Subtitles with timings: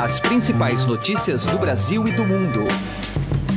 [0.00, 2.64] As principais notícias do Brasil e do mundo.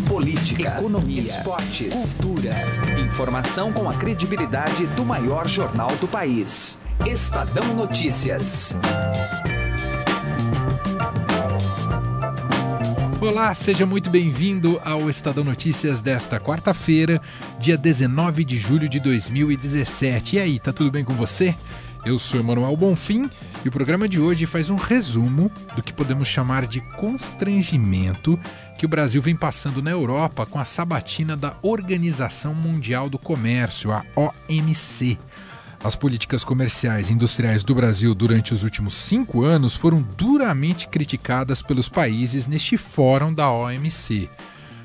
[0.06, 2.52] Política, economia, esportes, cultura.
[3.00, 6.78] Informação com a credibilidade do maior jornal do país.
[7.08, 8.76] Estadão Notícias.
[13.22, 17.22] Olá, seja muito bem-vindo ao Estadão Notícias desta quarta-feira,
[17.58, 20.36] dia 19 de julho de 2017.
[20.36, 21.56] E aí, tá tudo bem com você?
[22.06, 23.30] Eu sou Emanuel Bonfim
[23.64, 28.38] e o programa de hoje faz um resumo do que podemos chamar de constrangimento
[28.78, 33.90] que o Brasil vem passando na Europa com a sabatina da Organização Mundial do Comércio,
[33.94, 35.18] a OMC.
[35.82, 41.62] As políticas comerciais e industriais do Brasil durante os últimos cinco anos foram duramente criticadas
[41.62, 44.30] pelos países neste fórum da OMC.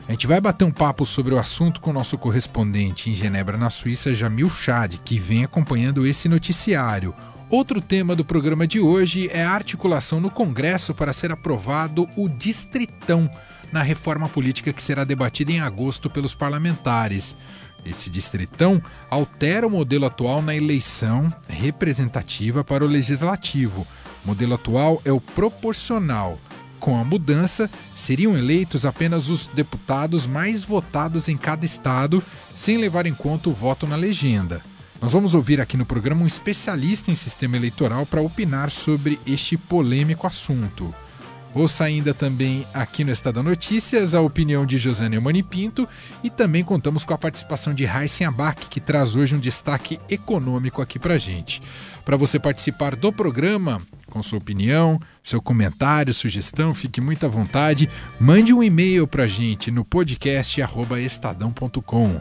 [0.09, 3.59] A gente vai bater um papo sobre o assunto com o nosso correspondente em Genebra,
[3.59, 7.15] na Suíça, Jamil Chad, que vem acompanhando esse noticiário.
[7.51, 12.27] Outro tema do programa de hoje é a articulação no Congresso para ser aprovado o
[12.27, 13.31] Distritão,
[13.71, 17.37] na reforma política que será debatida em agosto pelos parlamentares.
[17.85, 23.87] Esse distritão altera o modelo atual na eleição representativa para o legislativo.
[24.25, 26.39] O modelo atual é o proporcional.
[26.81, 32.23] Com a mudança, seriam eleitos apenas os deputados mais votados em cada estado,
[32.55, 34.63] sem levar em conta o voto na legenda.
[35.01, 39.57] Nós vamos ouvir aqui no programa um especialista em sistema eleitoral para opinar sobre este
[39.57, 40.95] polêmico assunto.
[41.55, 45.89] Ouça ainda também aqui no Estado Notícias a opinião de José Neumani Pinto
[46.23, 50.83] e também contamos com a participação de Raíssen Abac, que traz hoje um destaque econômico
[50.83, 51.63] aqui para gente.
[52.05, 57.89] Para você participar do programa, com sua opinião, seu comentário, sugestão, fique muito à vontade.
[58.19, 60.61] Mande um e-mail para a gente no podcast
[61.05, 62.21] estadão.com.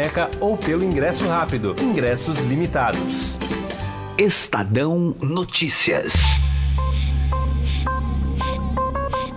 [0.00, 1.76] caneca ou pelo ingresso rápido.
[1.80, 3.36] Ingressos limitados.
[4.16, 6.14] Estadão Notícias.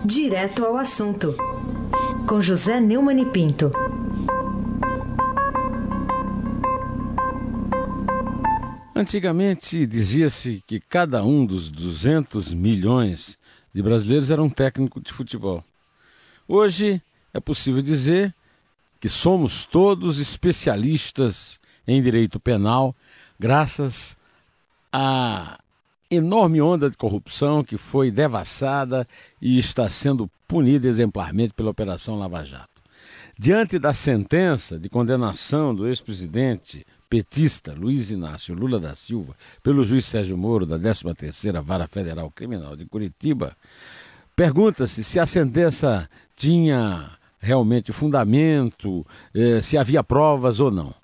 [0.05, 1.35] Direto ao assunto.
[2.27, 3.71] Com José Neumann e Pinto.
[8.95, 13.37] Antigamente dizia-se que cada um dos 200 milhões
[13.73, 15.63] de brasileiros era um técnico de futebol.
[16.47, 17.01] Hoje
[17.33, 18.33] é possível dizer
[19.03, 22.95] que somos todos especialistas em direito penal,
[23.37, 24.15] graças
[24.93, 25.59] à
[26.09, 29.05] enorme onda de corrupção que foi devassada
[29.41, 32.81] e está sendo punida exemplarmente pela Operação Lava Jato.
[33.37, 40.05] Diante da sentença de condenação do ex-presidente petista Luiz Inácio Lula da Silva pelo juiz
[40.05, 43.51] Sérgio Moro da 13ª Vara Federal Criminal de Curitiba,
[44.33, 49.05] pergunta-se se a sentença tinha realmente fundamento,
[49.35, 50.95] eh, se havia provas ou não.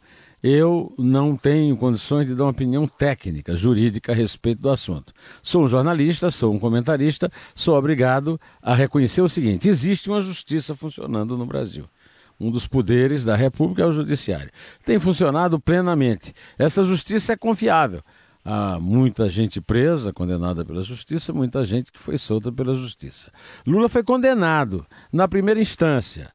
[0.42, 5.12] Eu não tenho condições de dar uma opinião técnica, jurídica a respeito do assunto.
[5.44, 10.74] Sou um jornalista, sou um comentarista, sou obrigado a reconhecer o seguinte: existe uma justiça
[10.74, 11.84] funcionando no Brasil.
[12.40, 14.50] Um dos poderes da República é o Judiciário.
[14.86, 16.34] Tem funcionado plenamente.
[16.58, 18.02] Essa justiça é confiável.
[18.52, 23.32] Há muita gente presa, condenada pela justiça, muita gente que foi solta pela justiça.
[23.64, 26.32] Lula foi condenado na primeira instância.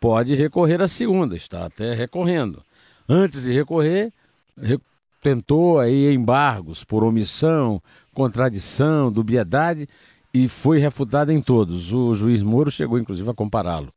[0.00, 2.64] Pode recorrer à segunda, está até recorrendo.
[3.08, 4.12] Antes de recorrer,
[4.60, 4.76] re...
[5.22, 7.80] tentou aí embargos por omissão,
[8.12, 9.88] contradição, dubiedade
[10.34, 11.92] e foi refutado em todos.
[11.92, 13.92] O juiz Moro chegou inclusive a compará-lo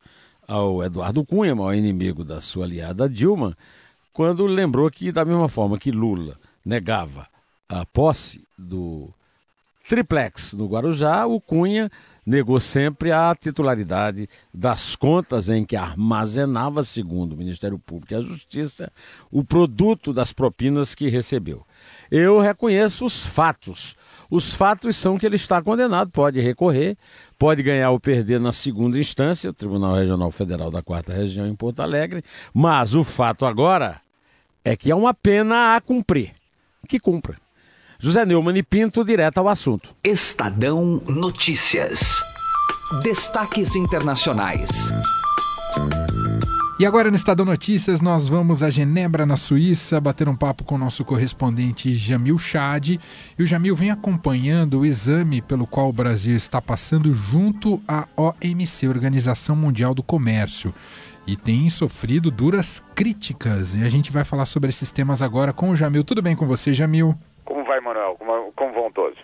[0.47, 3.57] ao Eduardo Cunha, maior inimigo da sua aliada Dilma,
[4.13, 7.27] quando lembrou que da mesma forma que Lula negava
[7.69, 9.09] a posse do
[9.87, 11.89] triplex no Guarujá, o Cunha
[12.25, 18.21] negou sempre a titularidade das contas em que armazenava, segundo o Ministério Público e a
[18.21, 18.91] Justiça,
[19.31, 21.65] o produto das propinas que recebeu.
[22.11, 23.95] Eu reconheço os fatos.
[24.29, 26.95] Os fatos são que ele está condenado, pode recorrer,
[27.37, 31.55] pode ganhar ou perder na segunda instância, o Tribunal Regional Federal da Quarta Região em
[31.55, 32.23] Porto Alegre,
[32.53, 34.01] mas o fato agora
[34.63, 36.33] é que é uma pena a cumprir.
[36.87, 37.37] Que cumpra.
[38.01, 39.93] José Neumann e Pinto, direto ao assunto.
[40.01, 42.23] Estadão Notícias.
[43.03, 44.69] Destaques internacionais.
[46.79, 50.75] E agora no Estadão Notícias nós vamos a Genebra, na Suíça, bater um papo com
[50.75, 52.91] o nosso correspondente Jamil Chad.
[53.37, 58.07] E o Jamil vem acompanhando o exame pelo qual o Brasil está passando junto à
[58.15, 60.73] OMC, Organização Mundial do Comércio.
[61.27, 63.75] E tem sofrido duras críticas.
[63.75, 66.05] E a gente vai falar sobre esses temas agora com o Jamil.
[66.05, 67.13] Tudo bem com você, Jamil?
[67.69, 68.15] Vai, Manuel?
[68.17, 69.19] Como, como vão todos?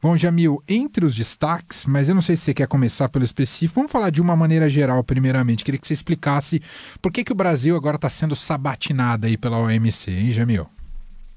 [0.00, 3.74] Bom, Jamil, entre os destaques, mas eu não sei se você quer começar pelo específico,
[3.74, 5.62] vamos falar de uma maneira geral, primeiramente.
[5.62, 6.60] Queria que você explicasse
[7.02, 10.66] por que, que o Brasil agora está sendo sabatinado aí pela OMC, hein, Jamil?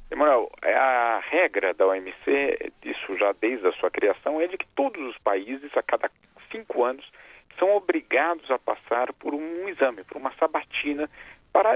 [0.10, 4.68] Emanuel, é a regra da OMC, isso já desde a sua criação, é de que
[4.74, 6.10] todos os países, a cada
[6.50, 7.06] cinco anos,
[7.60, 11.10] são obrigados a passar por um exame, por uma sabatina,
[11.52, 11.72] para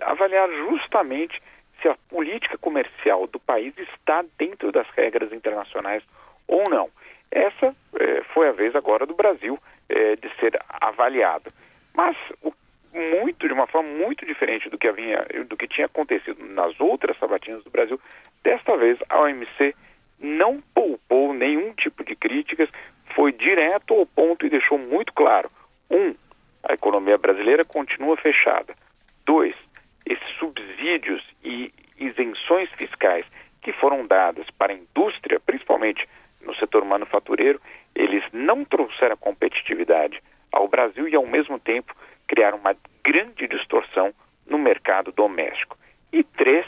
[0.00, 1.42] avaliar justamente
[1.80, 6.02] se a política comercial do país está dentro das regras internacionais
[6.46, 6.90] ou não.
[7.30, 11.52] Essa eh, foi a vez agora do Brasil eh, de ser avaliado.
[11.92, 12.52] Mas o,
[12.94, 17.18] muito, de uma forma muito diferente do que, havia, do que tinha acontecido nas outras
[17.18, 18.00] sabatinas do Brasil,
[18.42, 19.74] desta vez a OMC
[20.20, 22.68] não poupou nenhum tipo de críticas,
[23.14, 25.50] foi direto ao ponto e deixou muito claro:
[25.90, 26.14] um,
[26.62, 28.74] a economia brasileira continua fechada.
[29.26, 29.54] Dois,
[30.06, 33.24] esses subsídios e isenções fiscais
[33.60, 36.06] que foram dadas para a indústria, principalmente
[36.42, 37.60] no setor manufatureiro,
[37.94, 40.22] eles não trouxeram competitividade
[40.52, 41.94] ao Brasil e, ao mesmo tempo,
[42.26, 44.12] criaram uma grande distorção
[44.46, 45.76] no mercado doméstico.
[46.12, 46.66] E três,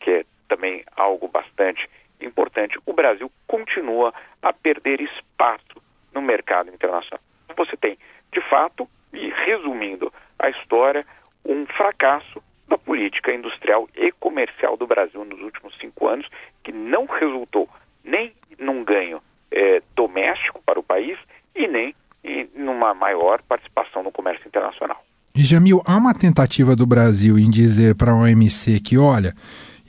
[0.00, 1.88] que é também algo bastante
[2.20, 4.12] importante, o Brasil continua
[4.42, 5.82] a perder espaço
[6.12, 7.20] no mercado internacional.
[7.56, 7.98] Você tem,
[8.32, 11.06] de fato, e resumindo a história,
[11.44, 16.26] um fracasso da política industrial e comercial do Brasil nos últimos cinco anos,
[16.62, 17.68] que não resultou
[18.04, 19.20] nem num ganho
[19.50, 21.18] é, doméstico para o país
[21.54, 21.94] e nem
[22.24, 25.02] em numa maior participação no comércio internacional.
[25.34, 29.34] E Jamil, há uma tentativa do Brasil em dizer para a OMC que, olha,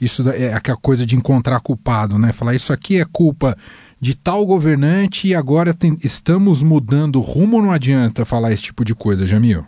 [0.00, 2.32] isso é aquela coisa de encontrar culpado, né?
[2.32, 3.56] Falar isso aqui é culpa
[4.00, 8.94] de tal governante e agora tem, estamos mudando rumo, não adianta falar esse tipo de
[8.94, 9.66] coisa, Jamil?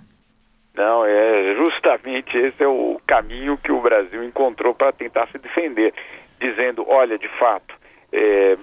[0.75, 5.93] Não, é justamente esse é o caminho que o Brasil encontrou para tentar se defender,
[6.41, 7.75] dizendo, olha, de fato,
[8.11, 8.57] é,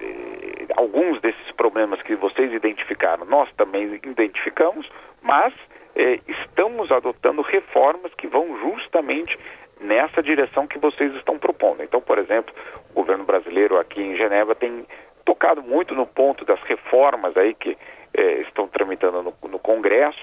[0.00, 4.88] é, alguns desses problemas que vocês identificaram, nós também identificamos,
[5.20, 5.52] mas
[5.96, 9.36] é, estamos adotando reformas que vão justamente
[9.80, 11.82] nessa direção que vocês estão propondo.
[11.82, 12.54] Então, por exemplo,
[12.90, 14.86] o governo brasileiro aqui em Genebra tem
[15.24, 17.76] tocado muito no ponto das reformas aí que
[18.14, 20.18] é, estão tramitando no, no, Congresso,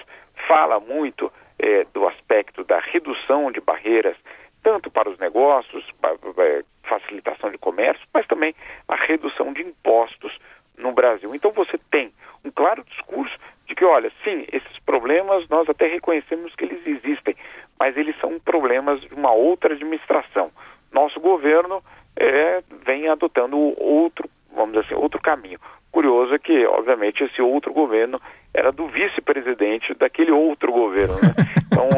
[0.48, 4.16] fala muito é, do aspecto da redução de barreiras,
[4.62, 5.84] tanto para os negócios,
[6.82, 8.54] facilitação de comércio, mas também
[8.88, 10.36] a redução de impostos
[10.76, 11.34] no Brasil.
[11.34, 12.12] Então você tem
[12.44, 13.36] um claro discurso
[13.66, 17.36] de que, olha, sim, esses problemas nós até reconhecemos que eles existem,
[17.78, 20.50] mas eles são problemas de uma outra administração.
[20.92, 21.82] Nosso governo
[22.16, 25.60] é, vem adotando outro vamos dizer assim, outro caminho.
[25.92, 28.20] Curioso é que, obviamente, esse outro governo
[28.52, 31.14] era do vice-presidente daquele outro governo.
[31.14, 31.32] Né?
[31.76, 31.88] Então,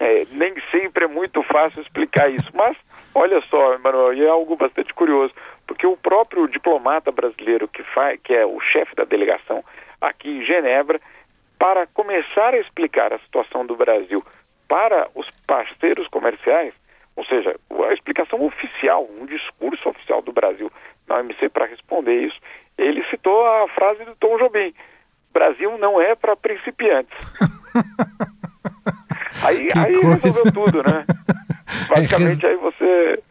[0.00, 2.50] é, é, nem sempre é muito fácil explicar isso.
[2.54, 2.74] Mas,
[3.14, 5.34] olha só, Emanuel, e é algo bastante curioso,
[5.66, 9.62] porque o próprio diplomata brasileiro que, faz, que é o chefe da delegação
[10.00, 10.98] aqui em Genebra,
[11.58, 14.24] para começar a explicar a situação do Brasil
[14.68, 16.72] para os parceiros comerciais,
[17.14, 17.56] ou seja,
[17.88, 20.70] a explicação oficial, um discurso oficial do Brasil
[21.08, 22.36] na OMC para responder isso,
[22.76, 24.74] ele citou a frase do Tom Jobim:
[25.32, 27.16] Brasil não é para principiantes.
[29.42, 29.92] aí aí
[30.22, 31.04] resolveu tudo, né?
[31.88, 33.22] Basicamente aí você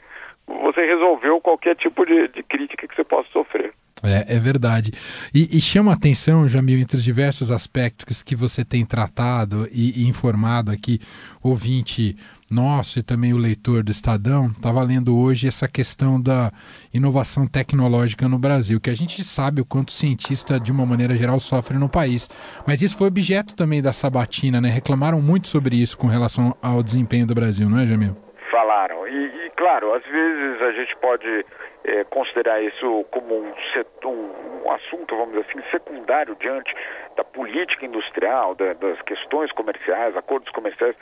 [0.47, 3.73] você resolveu qualquer tipo de, de crítica que você possa sofrer.
[4.03, 4.91] É, é verdade.
[5.33, 10.03] E, e, chama a atenção, Jamil, entre os diversos aspectos que você tem tratado e,
[10.03, 10.99] e informado aqui,
[11.41, 12.15] ouvinte
[12.55, 16.49] nosso e também o leitor do Estadão, estava lendo hoje essa questão da
[16.93, 21.37] inovação tecnológica no Brasil, que a gente sabe o quanto cientista, de uma maneira geral,
[21.39, 22.29] sofre no país.
[22.65, 24.69] Mas isso foi objeto também da sabatina, né?
[24.69, 28.15] Reclamaram muito sobre isso com relação ao desempenho do Brasil, não é, Jamil?
[28.49, 29.05] Falaram.
[29.05, 31.45] E, e claro, às vezes a gente pode
[31.83, 36.73] é, considerar isso como um, setor, um, assunto, vamos dizer assim, secundário diante
[37.15, 40.95] da política industrial, da, das questões comerciais, acordos comerciais.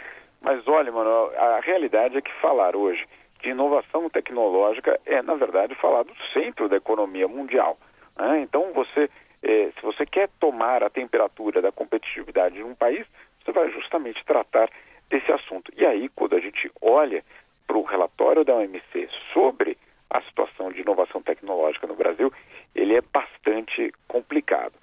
[0.44, 3.08] Mas olha, mano, a realidade é que falar hoje
[3.42, 7.78] de inovação tecnológica é, na verdade, falar do centro da economia mundial.
[8.18, 8.42] Né?
[8.42, 9.10] Então, você,
[9.42, 13.08] é, se você quer tomar a temperatura da competitividade de um país,
[13.44, 14.70] você vai justamente tratar
[15.10, 15.72] desse assunto.
[15.78, 17.24] E aí, quando a gente olha
[17.66, 19.78] para o relatório da OMC sobre
[20.10, 22.32] a situação de inovação tecnológica no Brasil,
[22.76, 24.74] ele é bastante complicado.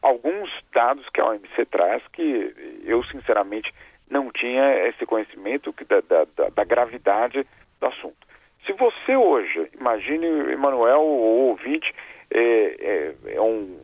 [0.00, 3.72] Alguns dados que a OMC traz que eu, sinceramente,
[4.12, 6.00] não tinha esse conhecimento da,
[6.36, 7.46] da, da gravidade
[7.80, 8.26] do assunto.
[8.66, 11.92] Se você hoje, imagine Emanuel, o ouvinte,
[12.30, 13.80] é, é, é, um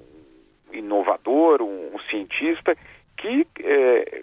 [0.71, 2.77] inovador, um, um cientista
[3.17, 4.23] que, é,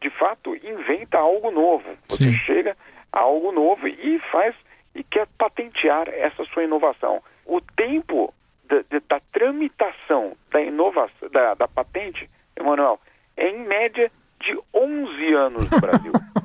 [0.00, 1.84] de fato, inventa algo novo.
[2.08, 2.36] Você Sim.
[2.38, 2.76] chega
[3.12, 4.54] a algo novo e faz
[4.94, 7.22] e quer patentear essa sua inovação.
[7.44, 8.32] O tempo
[8.64, 12.98] da, da tramitação da inovação, da, da patente, Emanuel,
[13.36, 14.10] é em média
[14.40, 16.12] de 11 anos no Brasil.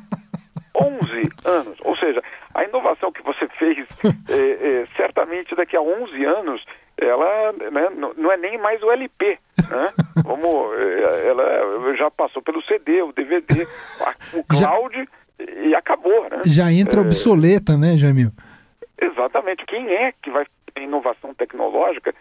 [0.80, 1.78] 11 anos.
[1.84, 3.86] Ou seja, a inovação que você fez,
[4.30, 6.64] é, é, certamente daqui a 11 anos,
[6.98, 9.38] ela né, não é nem mais o LP.
[9.70, 9.94] Né?
[10.24, 13.68] Como é, ela já passou pelo CD, o DVD,
[14.34, 16.30] o cloud já, e acabou.
[16.30, 16.42] Né?
[16.46, 18.32] Já entra é, obsoleta, né, Jamil?
[19.02, 19.66] Exatamente.
[19.66, 22.14] Quem é que vai ter inovação tecnológica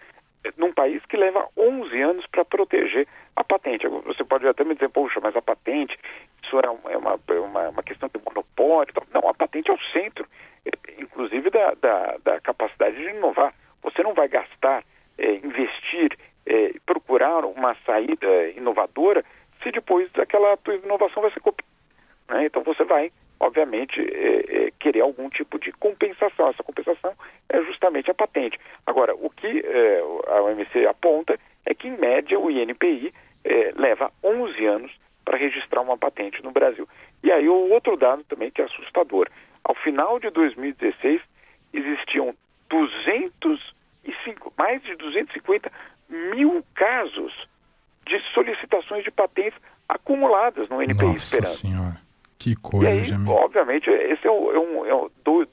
[0.57, 3.87] num país que leva 11 anos para proteger a patente?
[3.87, 5.99] Você pode até me dizer, poxa, mas a patente,
[6.43, 6.91] isso é uma,
[7.29, 8.93] é uma, uma questão de monopólio.
[9.13, 10.27] Não, a patente é o centro,
[10.99, 13.55] inclusive da, da, da capacidade de inovar.
[13.83, 14.85] Você não vai gastar,
[15.17, 16.17] é, investir,
[16.47, 19.25] é, procurar uma saída inovadora
[19.63, 21.69] se depois daquela tua inovação vai ser copiada.
[22.29, 22.47] Né?
[22.47, 26.49] Então você vai obviamente, é, é, querer algum tipo de compensação.
[26.49, 27.13] Essa compensação
[27.49, 28.59] é justamente a patente.
[28.99, 33.15] Agora, o que é, a OMC aponta é que, em média, o INPI
[33.45, 34.93] é, leva 11 anos
[35.25, 36.89] para registrar uma patente no Brasil.
[37.23, 39.29] E aí, o outro dado também que é assustador.
[39.63, 41.21] Ao final de 2016,
[41.73, 42.35] existiam
[42.69, 45.71] 205, mais de 250
[46.09, 47.33] mil casos
[48.05, 51.55] de solicitações de patentes acumuladas no NPI Nossa esperando.
[51.55, 51.97] Senhora.
[52.37, 55.49] Que coisa, e aí, obviamente, esse é, um, é, um, é um, dois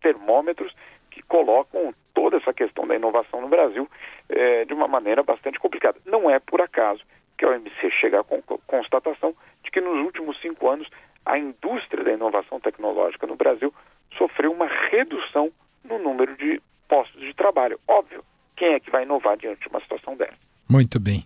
[0.00, 0.74] termômetros
[1.12, 3.88] que colocam toda essa questão da inovação no Brasil
[4.28, 6.00] é, de uma maneira bastante complicada.
[6.04, 7.00] Não é por acaso
[7.36, 8.24] que a OMC chega à
[8.66, 10.88] constatação de que nos últimos cinco anos
[11.24, 13.72] a indústria da inovação tecnológica no Brasil
[14.16, 15.52] sofreu uma redução
[15.84, 17.78] no número de postos de trabalho.
[17.86, 18.22] Óbvio,
[18.56, 20.36] quem é que vai inovar diante de uma situação dessa?
[20.68, 21.24] Muito bem.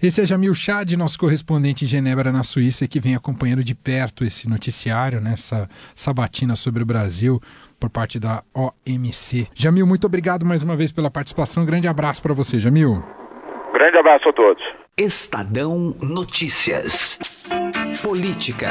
[0.00, 4.22] Esse é Jamil Chad, nosso correspondente em Genebra, na Suíça, que vem acompanhando de perto
[4.22, 7.40] esse noticiário, nessa né, sabatina sobre o Brasil
[7.80, 9.48] por parte da OMC.
[9.54, 11.66] Jamil, muito obrigado mais uma vez pela participação.
[11.66, 13.02] grande abraço para você, Jamil.
[13.72, 14.62] Grande abraço a todos.
[14.96, 17.18] Estadão Notícias.
[18.00, 18.70] Política.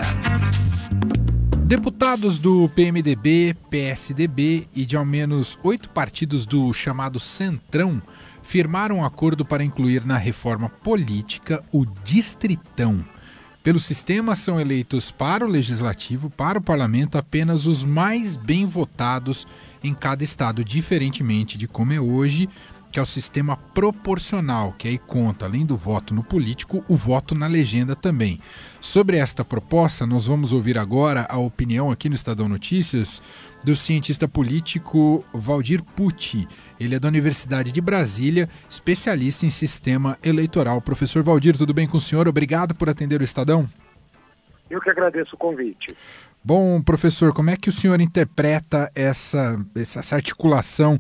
[1.68, 8.02] Deputados do PMDB, PSDB e de ao menos oito partidos do chamado Centrão
[8.42, 13.06] firmaram um acordo para incluir na reforma política o distritão.
[13.62, 19.46] Pelo sistema, são eleitos para o legislativo, para o parlamento, apenas os mais bem votados
[19.84, 22.48] em cada estado, diferentemente de como é hoje,
[22.92, 27.36] que é o sistema proporcional, que aí conta, além do voto no político, o voto
[27.36, 28.40] na legenda também.
[28.80, 33.22] Sobre esta proposta, nós vamos ouvir agora a opinião aqui no Estadão Notícias
[33.64, 36.48] do cientista político Valdir Pucci.
[36.80, 40.82] Ele é da Universidade de Brasília, especialista em sistema eleitoral.
[40.82, 42.28] Professor Valdir, tudo bem com o senhor?
[42.28, 43.68] Obrigado por atender o Estadão.
[44.70, 45.96] Eu que agradeço o convite.
[46.44, 50.98] Bom, professor, como é que o senhor interpreta essa, essa articulação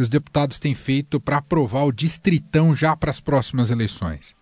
[0.00, 4.34] que os deputados têm feito para aprovar o distritão já para as próximas eleições?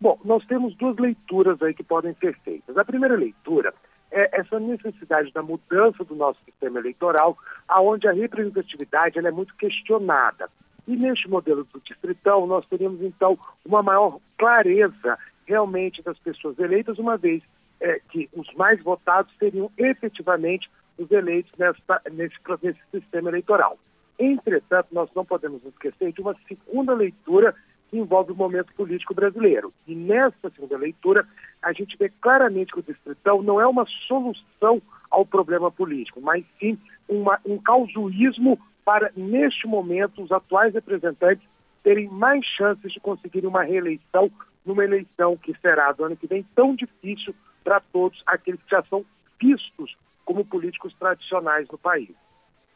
[0.00, 2.78] Bom, nós temos duas leituras aí que podem ser feitas.
[2.78, 3.74] A primeira leitura
[4.12, 10.48] é essa necessidade da mudança do nosso sistema eleitoral, aonde a representatividade é muito questionada.
[10.86, 17.00] E neste modelo do distritão, nós teríamos então uma maior clareza realmente das pessoas eleitas,
[17.00, 17.42] uma vez
[17.80, 23.76] é, que os mais votados seriam efetivamente os eleitos nessa, nesse, nesse sistema eleitoral.
[24.18, 27.54] Entretanto, nós não podemos esquecer de uma segunda leitura
[27.88, 29.72] que envolve o momento político brasileiro.
[29.86, 31.26] E nessa segunda leitura,
[31.62, 36.44] a gente vê claramente que o distritão não é uma solução ao problema político, mas
[36.60, 41.46] sim uma, um causuísmo para, neste momento, os atuais representantes
[41.82, 44.30] terem mais chances de conseguirem uma reeleição
[44.64, 47.34] numa eleição que será do ano que vem tão difícil
[47.64, 49.04] para todos aqueles que já são
[49.40, 52.14] vistos como políticos tradicionais no país.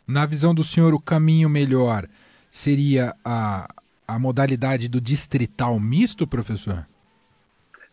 [0.06, 2.06] Na visão do senhor, o caminho melhor
[2.50, 3.66] seria a,
[4.06, 6.86] a modalidade do distrital misto, professor?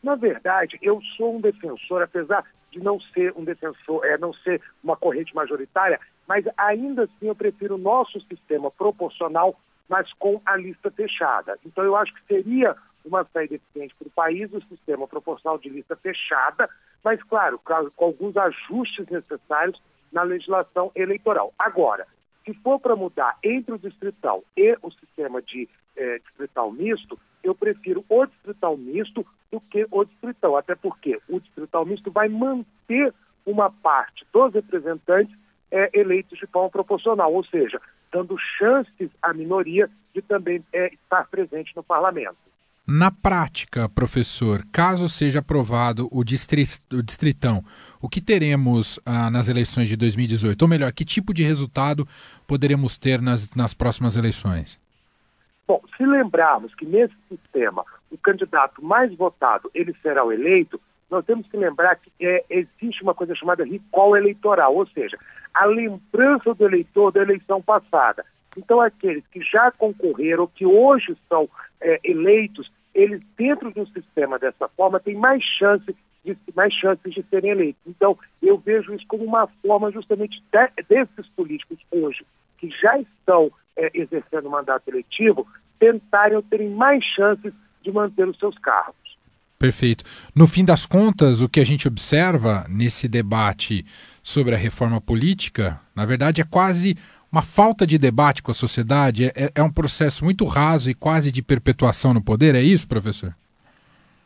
[0.02, 4.62] Na verdade, eu sou um defensor, apesar de não ser um defensor, é, não ser
[4.84, 10.56] uma corrente majoritária, mas ainda assim eu prefiro o nosso sistema proporcional, mas com a
[10.56, 11.58] lista fechada.
[11.66, 15.70] Então eu acho que seria uma saída eficiente para o país o sistema proporcional de
[15.70, 16.70] lista fechada,
[17.04, 21.54] mas claro, com alguns ajustes necessários na legislação eleitoral.
[21.58, 22.08] Agora,
[22.46, 27.54] se for para mudar entre o distrital e o sistema de é, distrital misto, eu
[27.54, 33.14] prefiro o distrital misto do que o distrital, até porque o distrital misto vai manter
[33.46, 35.36] uma parte dos representantes
[35.72, 37.80] é, eleitos de forma proporcional, ou seja,
[38.12, 42.38] dando chances à minoria de também é, estar presente no parlamento.
[42.92, 47.64] Na prática, professor, caso seja aprovado o, distritão,
[48.02, 50.60] o que teremos ah, nas eleições de 2018?
[50.60, 52.08] Ou melhor, que tipo de resultado
[52.48, 54.82] poderemos ter nas, nas próximas eleições?
[55.68, 60.82] Bom, se lembrarmos que nesse sistema o candidato mais votado ele será o eleito,
[61.12, 65.16] nós temos que lembrar que é, existe uma coisa chamada recall eleitoral, ou seja,
[65.54, 68.26] a lembrança do eleitor da eleição passada.
[68.58, 71.48] Então, aqueles que já concorreram, que hoje são
[71.80, 77.24] é, eleitos, eles dentro do sistema dessa forma têm mais chance de, mais chances de
[77.30, 77.82] serem eleitos.
[77.86, 82.26] Então, eu vejo isso como uma forma justamente de, desses políticos hoje,
[82.58, 85.48] que já estão é, exercendo o mandato eletivo,
[85.80, 89.18] tentarem terem mais chances de manter os seus cargos.
[89.58, 90.06] Perfeito.
[90.34, 93.86] No fim das contas, o que a gente observa nesse debate
[94.24, 96.98] sobre a reforma política, na verdade, é quase
[97.32, 101.32] uma falta de debate com a sociedade, é, é um processo muito raso e quase
[101.32, 103.36] de perpetuação no poder, é isso, professor?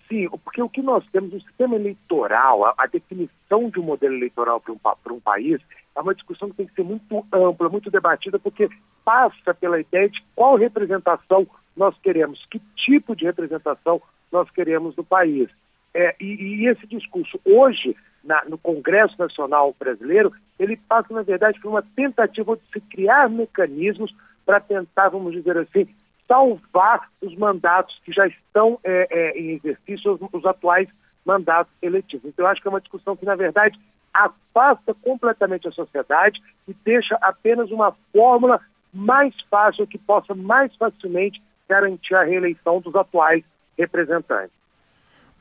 [0.08, 4.14] Sim, porque o que nós temos, o sistema eleitoral, a, a definição de um modelo
[4.14, 5.60] eleitoral para um, um país,
[5.96, 8.70] é uma discussão que tem que ser muito ampla, muito debatida, porque
[9.04, 15.04] passa pela ideia de qual representação nós queremos, que tipo de representação nós queremos no
[15.04, 15.50] país.
[15.94, 21.60] É, e, e, esse discurso hoje, na, no Congresso Nacional Brasileiro, ele passa, na verdade,
[21.60, 24.16] por uma tentativa de se criar mecanismos
[24.46, 25.88] para tentar, vamos dizer assim,
[26.28, 30.88] salvar os mandatos que já estão é, é, em exercício, os, os atuais
[31.26, 32.26] mandatos eletivos.
[32.26, 33.80] Então, eu acho que é uma discussão que, na verdade,
[34.14, 38.62] afasta completamente a sociedade e deixa apenas uma fórmula
[38.94, 43.44] mais fácil, que possa mais facilmente garantir a reeleição dos atuais
[43.78, 44.63] representantes.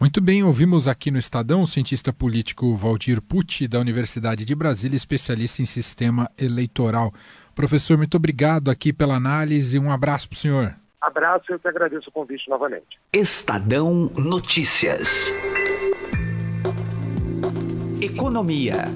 [0.03, 4.97] Muito bem, ouvimos aqui no Estadão o cientista político Valdir Pucci, da Universidade de Brasília,
[4.97, 7.13] especialista em sistema eleitoral.
[7.55, 10.75] Professor, muito obrigado aqui pela análise e um abraço para o senhor.
[11.01, 12.99] Abraço e eu que agradeço o convite novamente.
[13.13, 15.33] Estadão Notícias.
[18.01, 18.87] Economia.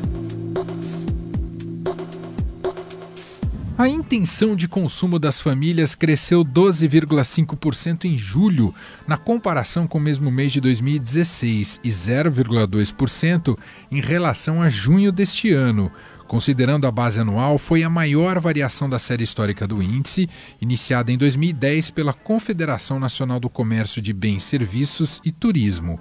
[3.78, 8.74] A intenção de consumo das famílias cresceu 12,5% em julho,
[9.06, 13.54] na comparação com o mesmo mês de 2016, e 0,2%
[13.90, 15.92] em relação a junho deste ano.
[16.26, 20.26] Considerando a base anual, foi a maior variação da série histórica do índice,
[20.58, 26.00] iniciada em 2010 pela Confederação Nacional do Comércio de Bens, Serviços e Turismo.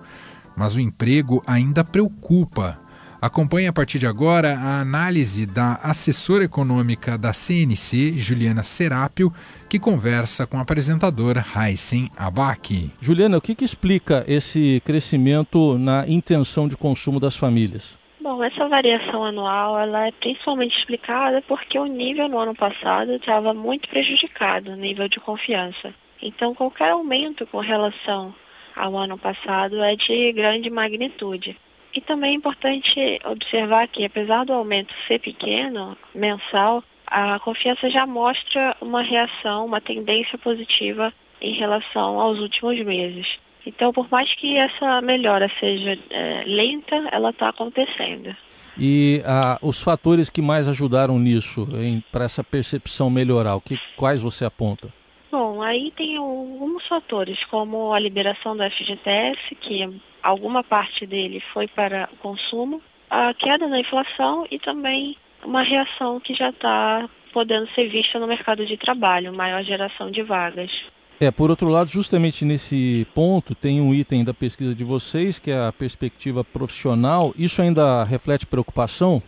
[0.56, 2.85] Mas o emprego ainda preocupa.
[3.26, 9.34] Acompanhe a partir de agora a análise da assessora econômica da CNC, Juliana Serápio,
[9.68, 12.92] que conversa com a apresentadora Heisen Abac.
[13.02, 17.98] Juliana, o que, que explica esse crescimento na intenção de consumo das famílias?
[18.22, 23.56] Bom, essa variação anual ela é principalmente explicada porque o nível no ano passado estava
[23.56, 25.96] muito prejudicado, o nível de confiança.
[26.22, 28.36] Então, qualquer aumento com relação
[28.76, 31.58] ao ano passado é de grande magnitude.
[31.96, 38.06] E também é importante observar que, apesar do aumento ser pequeno, mensal, a confiança já
[38.06, 43.26] mostra uma reação, uma tendência positiva em relação aos últimos meses.
[43.66, 48.36] Então, por mais que essa melhora seja é, lenta, ela está acontecendo.
[48.78, 51.66] E ah, os fatores que mais ajudaram nisso,
[52.12, 54.94] para essa percepção melhorar, o que, quais você aponta?
[55.32, 59.90] Bom, aí tem alguns fatores, como a liberação do FGTS, que
[60.26, 66.20] alguma parte dele foi para o consumo, a queda na inflação e também uma reação
[66.20, 70.72] que já está podendo ser vista no mercado de trabalho, maior geração de vagas.
[71.20, 75.52] É, por outro lado, justamente nesse ponto, tem um item da pesquisa de vocês, que
[75.52, 77.34] é a perspectiva profissional.
[77.38, 79.22] Isso ainda reflete preocupação?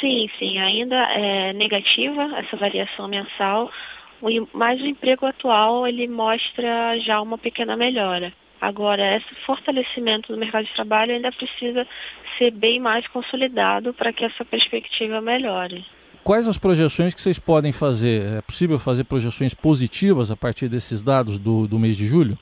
[0.00, 3.70] Sim, sim, ainda é negativa essa variação mensal,
[4.52, 8.32] mas o emprego atual ele mostra já uma pequena melhora.
[8.64, 11.86] Agora, esse fortalecimento do mercado de trabalho ainda precisa
[12.38, 15.84] ser bem mais consolidado para que essa perspectiva melhore.
[16.22, 18.38] Quais as projeções que vocês podem fazer?
[18.38, 22.38] É possível fazer projeções positivas a partir desses dados do, do mês de julho?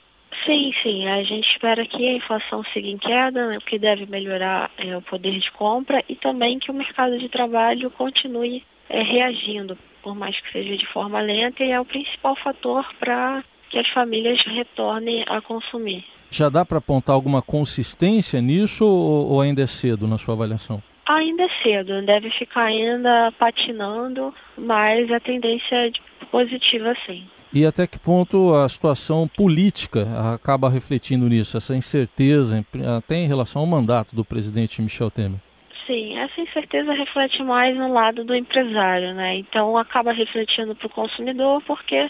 [0.46, 1.08] Sim, sim.
[1.08, 4.96] A gente espera que a inflação siga em queda, né, o que deve melhorar é
[4.96, 10.14] o poder de compra e também que o mercado de trabalho continue é, reagindo, por
[10.14, 14.44] mais que seja de forma lenta, e é o principal fator para que as famílias
[14.44, 16.04] retornem a consumir.
[16.30, 20.82] Já dá para apontar alguma consistência nisso ou, ou ainda é cedo na sua avaliação?
[21.06, 25.90] Ainda é cedo, deve ficar ainda patinando, mas a tendência é
[26.30, 27.24] positiva sim.
[27.52, 32.64] E até que ponto a situação política acaba refletindo nisso, essa incerteza,
[32.96, 35.40] até em relação ao mandato do presidente Michel Temer?
[35.87, 39.37] Sim, essa incerteza reflete mais no lado do empresário, né?
[39.37, 42.09] Então acaba refletindo para o consumidor, porque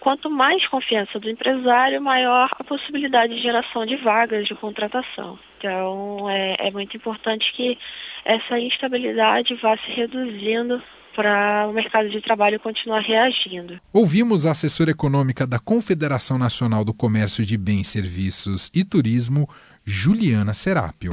[0.00, 5.38] quanto mais confiança do empresário, maior a possibilidade de geração de vagas de contratação.
[5.58, 7.78] Então é, é muito importante que
[8.24, 10.82] essa instabilidade vá se reduzindo
[11.14, 13.78] para o mercado de trabalho continuar reagindo.
[13.92, 19.48] Ouvimos a assessora econômica da Confederação Nacional do Comércio de Bens, Serviços e Turismo,
[19.84, 21.10] Juliana Serápio.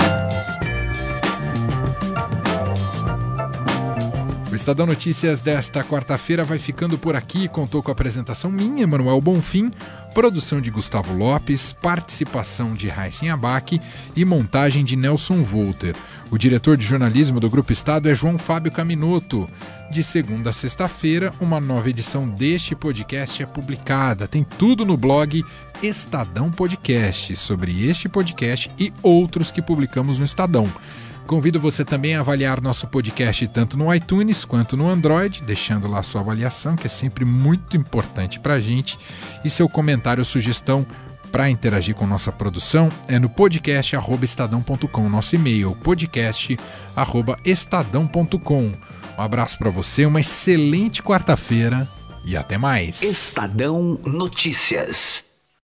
[4.59, 7.47] Estadão Notícias desta quarta-feira vai ficando por aqui.
[7.47, 9.71] Contou com a apresentação minha, Manuel Bonfim,
[10.13, 13.79] produção de Gustavo Lopes, participação de Raíssen Abac
[14.13, 15.95] e montagem de Nelson Volter.
[16.29, 19.49] O diretor de jornalismo do Grupo Estado é João Fábio Caminoto.
[19.89, 24.27] De segunda a sexta-feira, uma nova edição deste podcast é publicada.
[24.27, 25.41] Tem tudo no blog
[25.81, 30.69] Estadão Podcast, sobre este podcast e outros que publicamos no Estadão.
[31.29, 36.01] Convido você também a avaliar nosso podcast tanto no iTunes quanto no Android, deixando lá
[36.01, 38.97] sua avaliação, que é sempre muito importante para a gente,
[39.45, 40.83] e seu comentário ou sugestão
[41.31, 48.71] para interagir com nossa produção é no podcast@estadão.com, nosso e-mail podcast@estadão.com.
[49.15, 51.87] Um abraço para você, uma excelente quarta-feira
[52.25, 53.03] e até mais.
[53.03, 55.28] Estadão Notícias.